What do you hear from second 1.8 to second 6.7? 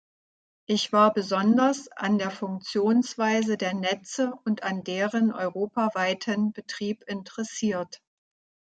an der Funktionsweise der Netze und an deren europaweiten